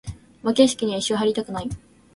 [0.41, 1.69] お化け屋敷には一生入りたくない。